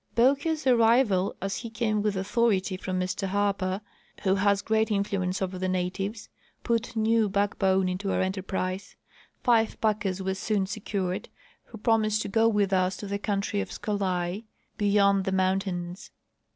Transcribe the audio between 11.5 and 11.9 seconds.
who